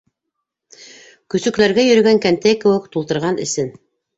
[1.35, 3.75] «Көсөкләргә йөрөгән кәнтәй кеүек тултырған эсен».